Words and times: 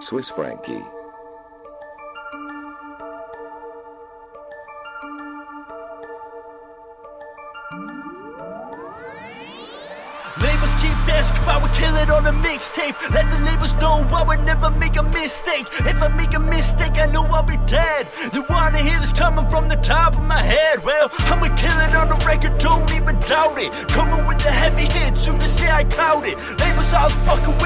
Swiss 0.00 0.30
Frankie. 0.30 0.82
Labels 10.40 10.74
keep 10.76 10.96
asking 11.12 11.36
if 11.36 11.48
I 11.48 11.58
would 11.60 11.70
kill 11.72 11.96
it 11.96 12.08
on 12.08 12.26
a 12.26 12.32
mixtape. 12.32 12.96
Let 13.12 13.30
the 13.30 13.38
labels 13.44 13.74
know 13.74 14.06
I 14.10 14.24
would 14.24 14.40
never 14.46 14.70
make 14.70 14.96
a 14.96 15.02
mistake. 15.02 15.66
If 15.80 16.02
I 16.02 16.08
make 16.08 16.32
a 16.32 16.40
mistake, 16.40 16.96
I 16.96 17.04
know 17.04 17.24
I'll 17.24 17.42
be 17.42 17.58
dead. 17.66 18.06
You 18.32 18.42
wanna 18.48 18.78
hear 18.78 18.98
this 19.00 19.12
coming 19.12 19.48
from 19.50 19.68
the 19.68 19.76
top 19.76 20.16
of 20.16 20.22
my 20.24 20.40
head? 20.40 20.82
Well, 20.82 21.10
I'ma 21.28 21.54
kill 21.56 21.78
it 21.78 21.94
on 21.94 22.08
the 22.08 22.24
record, 22.24 22.56
don't 22.56 22.90
even 22.94 23.20
doubt 23.20 23.58
it. 23.58 23.70
Coming 23.88 24.26
with 24.26 24.38
the 24.38 24.50
heavy 24.50 24.86
hits, 24.86 25.26
you 25.26 25.34
can 25.34 25.48
see 25.48 25.68
I 25.68 25.84
count 25.84 26.26
it. 26.26 26.38
Labels 26.38 26.94
I 26.94 27.04
was 27.04 27.14
fucking 27.28 27.59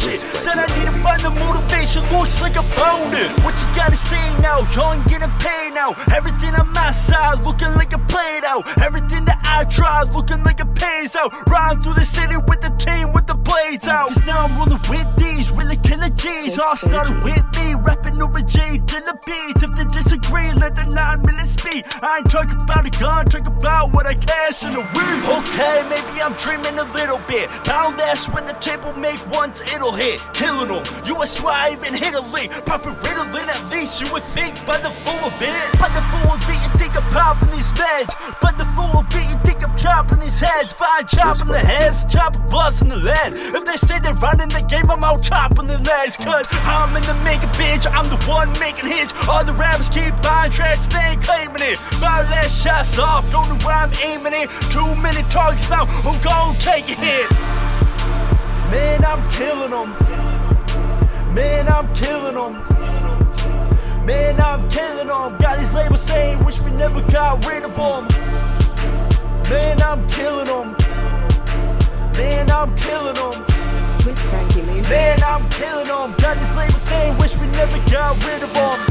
said 0.00 0.56
I 0.56 0.60
I 0.60 0.66
need 0.78 0.86
to 0.86 0.96
find 1.02 1.20
the 1.20 1.30
motivation, 1.30 2.02
looks 2.16 2.40
like 2.40 2.56
I 2.56 2.62
found 2.72 3.12
it. 3.12 3.30
What 3.44 3.54
you 3.60 3.66
gotta 3.76 3.96
say 3.96 4.22
now? 4.40 4.60
Y'all 4.72 4.94
ain't 4.94 5.04
getting 5.06 5.30
paid 5.38 5.72
now. 5.74 5.92
Everything 6.14 6.54
on 6.54 6.72
my 6.72 6.90
side 6.90 7.44
looking 7.44 7.74
like 7.74 7.92
a 7.92 7.98
played 7.98 8.44
out. 8.44 8.64
Everything 8.80 9.24
that 9.26 9.40
I 9.44 9.64
tried 9.64 10.14
looking 10.14 10.42
like 10.44 10.60
it 10.60 10.74
pays 10.74 11.16
out. 11.16 11.32
Rhyme 11.48 11.80
through 11.80 11.94
the 11.94 12.04
city 12.04 12.36
with 12.36 12.60
the 12.60 12.70
team 12.78 13.12
with 13.12 13.26
the 13.26 13.34
blades 13.34 13.88
out. 13.88 14.08
Cause 14.08 14.24
now 14.26 14.46
I'm 14.46 14.56
rolling 14.58 14.80
with 14.88 15.19
G's. 16.20 16.58
All 16.58 16.76
started 16.76 17.22
with 17.24 17.44
me, 17.56 17.74
rapping 17.74 18.20
over 18.20 18.42
J 18.42 18.76
to 18.76 18.98
the 19.08 19.16
beat. 19.24 19.62
If 19.62 19.72
they 19.72 19.84
disagree, 19.84 20.52
let 20.52 20.76
the 20.76 20.84
nine 20.92 21.22
minutes 21.22 21.52
speak. 21.56 21.86
I 22.02 22.18
ain't 22.18 22.30
talking 22.30 22.60
about 22.60 22.84
a 22.84 22.90
gun, 22.90 23.24
talking 23.24 23.46
about 23.46 23.94
what 23.94 24.06
I 24.06 24.14
cash 24.14 24.62
in 24.62 24.76
a 24.76 24.84
week. 24.92 25.20
Okay, 25.40 25.80
maybe 25.88 26.20
I'm 26.20 26.34
dreaming 26.34 26.78
a 26.78 26.84
little 26.92 27.20
bit. 27.26 27.48
Now 27.66 27.90
that's 27.90 28.28
when 28.28 28.44
the 28.44 28.52
table 28.60 28.92
make 28.92 29.20
once 29.32 29.62
it'll 29.72 29.92
hit. 29.92 30.20
Killing 30.34 30.68
them. 30.68 30.84
You 31.06 31.16
why 31.40 31.68
I 31.68 31.72
even 31.72 31.94
hit 31.94 32.14
a 32.14 32.20
lick. 32.20 32.50
Popping 32.66 32.94
Ritalin, 33.00 33.48
at 33.48 33.70
least 33.70 34.00
you 34.00 34.12
would 34.12 34.22
think 34.22 34.54
by 34.66 34.76
the 34.78 34.90
full 35.04 35.24
of 35.24 35.36
it. 35.40 35.80
By 35.80 35.88
the 35.88 36.04
full 36.12 36.32
of 36.36 36.42
it, 36.44 36.58
you 36.60 36.70
think 36.78 36.96
I'm 36.96 37.06
popping 37.12 37.50
these 37.50 37.70
meds. 37.72 38.12
By 38.40 38.52
the 38.52 38.69
chopping 39.80 40.20
these 40.20 40.38
heads. 40.38 40.72
Fine, 40.72 41.06
chopping 41.06 41.46
the 41.46 41.58
heads, 41.58 42.04
chopping 42.04 42.44
busting 42.50 42.88
the 42.88 42.96
lead. 42.96 43.32
If 43.32 43.64
they 43.64 43.76
say 43.76 43.98
they're 43.98 44.14
running 44.14 44.48
the 44.48 44.60
game, 44.68 44.90
I'm 44.90 45.02
out 45.02 45.22
chopping 45.22 45.66
the 45.66 45.78
legs. 45.78 46.16
Cause 46.16 46.46
I'm 46.68 46.94
in 46.96 47.02
the 47.04 47.14
making 47.24 47.48
bitch, 47.56 47.90
I'm 47.90 48.08
the 48.10 48.20
one 48.28 48.52
making 48.60 48.86
hits. 48.86 49.12
All 49.28 49.44
the 49.44 49.52
rappers 49.52 49.88
keep 49.88 50.14
buying 50.22 50.52
tracks, 50.52 50.86
they 50.86 50.98
ain't 50.98 51.22
claiming 51.22 51.62
it. 51.62 51.80
My 52.00 52.20
last 52.30 52.62
shot's 52.62 52.98
off, 52.98 53.30
don't 53.32 53.48
know 53.48 53.66
where 53.66 53.76
I'm 53.76 53.92
aiming 54.04 54.34
it. 54.34 54.48
Too 54.70 54.94
many 55.00 55.22
targets 55.30 55.68
now, 55.70 55.86
who 55.86 56.12
gon' 56.22 56.56
take 56.56 56.88
a 56.88 56.94
hit? 56.94 57.30
Man, 58.70 59.04
I'm 59.04 59.22
killing 59.30 59.70
them. 59.70 59.90
Man, 61.34 61.68
I'm 61.68 61.92
killing 61.94 62.34
them. 62.34 62.52
Man, 64.06 64.40
I'm 64.40 64.68
killing 64.68 65.06
them. 65.06 65.38
Got 65.38 65.58
these 65.58 65.74
labels 65.74 66.02
saying, 66.02 66.44
wish 66.44 66.60
we 66.60 66.70
never 66.72 67.00
got 67.02 67.46
rid 67.46 67.64
of 67.64 67.74
them. 67.76 68.49
Man, 69.50 69.82
I'm 69.82 70.06
killing 70.06 70.46
them. 70.46 70.76
Man, 72.16 72.50
I'm 72.52 72.72
killing 72.76 73.14
them. 73.14 73.32
Swiss 73.98 74.22
Frankie 74.30 74.62
Music. 74.62 74.88
Man, 74.88 75.20
I'm 75.24 75.48
killing 75.50 75.88
them. 75.88 76.14
Got 76.18 76.36
these 76.38 76.56
labels 76.56 76.82
saying, 76.82 77.18
wish 77.18 77.36
we 77.36 77.48
never 77.48 77.90
got 77.90 78.24
rid 78.24 78.44
of 78.44 78.54
them. 78.54 78.89